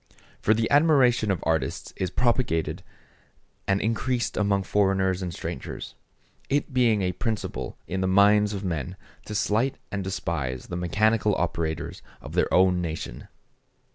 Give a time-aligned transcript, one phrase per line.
[0.39, 2.81] For the admiration of artists is propagated
[3.67, 5.93] and increased among foreigners and strangers;
[6.49, 8.95] it being a principle in the minds of men
[9.27, 13.27] to slight and despise the mechanical operators of their own nation.